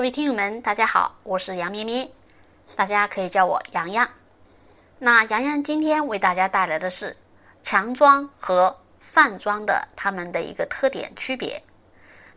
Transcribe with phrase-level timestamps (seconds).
[0.00, 2.10] 各位听友们，大家好，我是杨咩咩，
[2.74, 4.08] 大家可以叫我洋洋。
[4.98, 7.14] 那洋洋今天为大家带来的是
[7.62, 11.62] 强庄和散庄的它们的一个特点区别。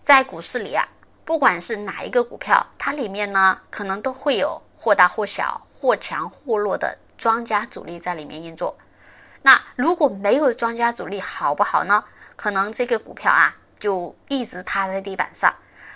[0.03, 0.85] 在股市里啊，
[1.23, 8.77] 不管是哪一个股票，它里面呢可能都会有或大或小、或强或弱的庄家主力在里面运作。
[9.41, 12.03] 那如果没有庄家主力，好不好呢？
[12.35, 15.55] 可能这个股票啊就一直趴在地板上。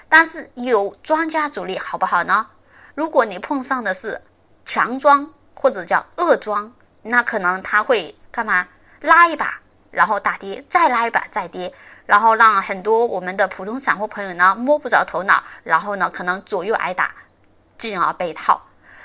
[0.09, 2.47] 但是有庄家主力好不好呢？
[2.95, 4.21] 如果你碰上的是
[4.65, 6.71] 强庄或者叫恶庄，
[7.01, 8.67] 那可能他会干嘛？
[9.01, 9.59] 拉一把，
[9.91, 11.71] 然后大跌，再拉一把，再跌，
[12.05, 17.11] 然后让很多我们的普通散户朋友呢摸不着头脑，然后呢可能左右挨打，
[17.77, 18.61] 进而被套。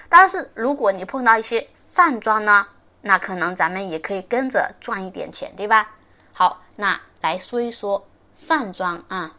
[0.09, 2.67] 但是如果你碰到一些善庄呢，
[3.03, 5.91] 那可能咱们也可以跟着赚一点钱，对吧？
[6.33, 9.33] 好，那来说一说善庄啊。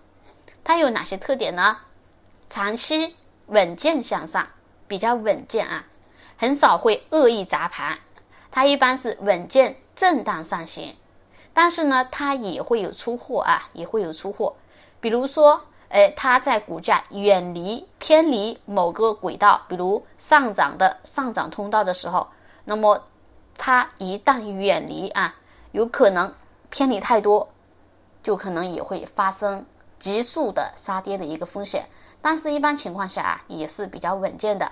[0.64, 1.78] 它有哪些特点呢？
[2.50, 3.16] 长期
[3.48, 4.48] 稳健向上，
[4.88, 5.86] 比较稳健啊，
[6.38, 7.98] 很少会恶意砸盘。
[8.52, 10.96] 它一般是稳健震荡上行，
[11.54, 14.56] 但是呢，它也会有出货啊，也会有出货。
[15.02, 22.28] 比如说，哎，它在股价远离偏离某个轨道，比如上涨的上涨通道的时候，
[22.64, 23.04] 那么
[23.58, 25.36] 它一旦远离啊，
[25.72, 26.34] 有可能
[26.70, 27.50] 偏离太多，
[28.22, 29.66] 就可能也会发生。
[30.04, 31.88] 急速的杀跌的一个风险，
[32.22, 34.70] 但是一般情况下啊也是比较稳健的。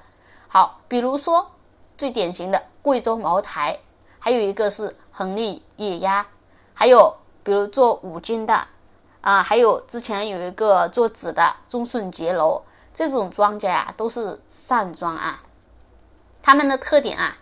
[0.50, 1.50] 好，比如说
[1.98, 3.80] 最典型的贵州茅台，
[4.20, 6.28] 还有一个是恒力液压，
[6.74, 8.68] 还有比如做五金的
[9.22, 12.62] 啊，还有之前有一个做纸的中顺洁楼，
[12.94, 15.42] 这种庄家啊都是散庄啊。
[16.44, 17.38] 他们的特点啊，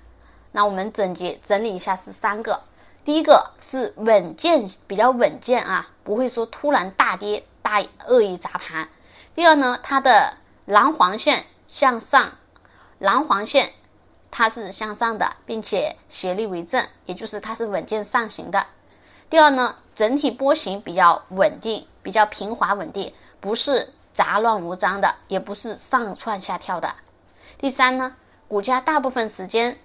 [0.52, 2.62] 那我们总结整理一下是三个，
[3.04, 7.44] 第一个是稳健，比较稳健啊，不会说突然大跌。
[7.70, 8.90] 大恶意砸盘。
[9.36, 12.32] 第二呢，它的蓝黄线向上，
[12.98, 13.72] 蓝黄线
[14.32, 18.66] 它是向上的，并且斜率为正，也就是它是稳健上行的。
[19.30, 26.96] 第二呢，整体波形比较稳定，比较平滑稳定，不是杂乱无章的，也不是上窜下跳的。
[27.60, 28.16] 第三呢，
[28.48, 29.78] 股价大部分时间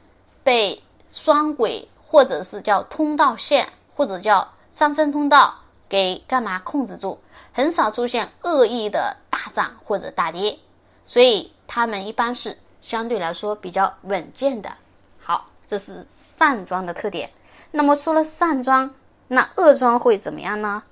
[0.43, 5.55] 被双轨或者是叫通道线或者叫上升通道
[5.87, 7.21] 给干嘛控制住。
[7.57, 10.59] 很少出现恶意的大涨或者大跌，
[11.07, 14.77] 所以他们一般是相对来说比较稳健的。
[15.21, 17.31] 好，这是散装的特点。
[17.71, 18.93] 那么说了散装，
[19.29, 20.83] 那恶装会怎么样呢？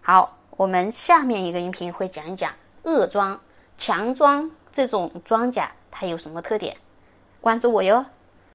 [0.00, 2.50] 好，我们下面一个音频会讲一讲
[2.84, 3.38] 恶装、
[3.76, 6.78] 强装这种装甲它有什么特点。
[7.42, 8.06] 关注我哟。